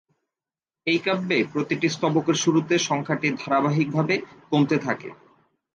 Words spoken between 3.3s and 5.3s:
ধারাবাহিকভাবে কমতে থাকে।